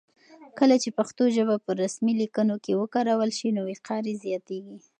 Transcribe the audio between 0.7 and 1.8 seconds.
چې پښتو ژبه په